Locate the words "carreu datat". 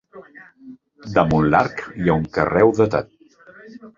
2.39-3.15